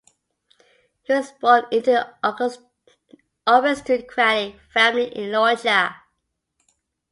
[1.03, 2.55] He was born into an
[3.45, 5.93] aristocratic family in Loja.